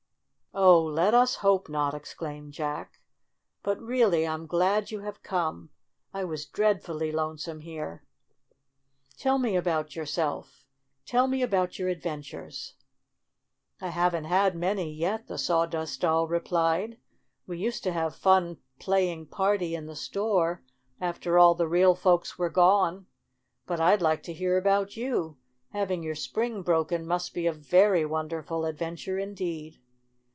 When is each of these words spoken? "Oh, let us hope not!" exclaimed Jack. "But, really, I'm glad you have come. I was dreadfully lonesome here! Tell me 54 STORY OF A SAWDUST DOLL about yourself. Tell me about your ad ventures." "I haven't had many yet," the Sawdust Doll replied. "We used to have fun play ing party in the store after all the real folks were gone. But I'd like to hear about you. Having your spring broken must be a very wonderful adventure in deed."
"Oh, 0.53 0.83
let 0.83 1.13
us 1.13 1.35
hope 1.35 1.69
not!" 1.69 1.93
exclaimed 1.93 2.51
Jack. 2.51 2.99
"But, 3.63 3.81
really, 3.81 4.27
I'm 4.27 4.45
glad 4.47 4.91
you 4.91 4.99
have 4.99 5.23
come. 5.23 5.69
I 6.13 6.25
was 6.25 6.45
dreadfully 6.45 7.09
lonesome 7.09 7.61
here! 7.61 8.03
Tell 9.17 9.37
me 9.37 9.51
54 9.53 9.53
STORY 9.53 9.55
OF 9.55 9.63
A 9.63 9.71
SAWDUST 9.71 9.75
DOLL 9.77 9.79
about 9.79 9.95
yourself. 10.35 10.65
Tell 11.05 11.27
me 11.29 11.41
about 11.41 11.79
your 11.79 11.89
ad 11.89 12.01
ventures." 12.01 12.73
"I 13.79 13.87
haven't 13.87 14.25
had 14.25 14.57
many 14.57 14.91
yet," 14.93 15.27
the 15.27 15.37
Sawdust 15.37 16.01
Doll 16.01 16.27
replied. 16.27 16.99
"We 17.47 17.57
used 17.57 17.83
to 17.85 17.93
have 17.93 18.13
fun 18.13 18.57
play 18.77 19.09
ing 19.09 19.27
party 19.27 19.73
in 19.73 19.85
the 19.85 19.95
store 19.95 20.63
after 20.99 21.39
all 21.39 21.55
the 21.55 21.69
real 21.69 21.95
folks 21.95 22.37
were 22.37 22.49
gone. 22.49 23.05
But 23.65 23.79
I'd 23.79 24.01
like 24.01 24.21
to 24.23 24.33
hear 24.33 24.57
about 24.57 24.97
you. 24.97 25.37
Having 25.69 26.03
your 26.03 26.15
spring 26.15 26.61
broken 26.61 27.07
must 27.07 27.33
be 27.33 27.47
a 27.47 27.53
very 27.53 28.05
wonderful 28.05 28.65
adventure 28.65 29.17
in 29.17 29.33
deed." 29.33 29.79